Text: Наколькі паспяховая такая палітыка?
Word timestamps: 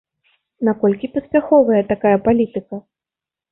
Наколькі 0.69 1.09
паспяховая 1.17 1.83
такая 1.93 2.17
палітыка? 2.27 2.83